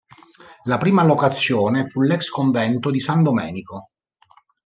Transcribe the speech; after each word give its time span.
La 0.63 0.79
prima 0.79 1.03
allocazione 1.03 1.85
fu 1.85 2.01
l'ex-convento 2.01 2.89
di 2.89 2.99
San 2.99 3.21
Domenico. 3.21 3.91